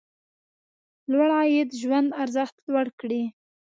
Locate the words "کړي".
2.99-3.23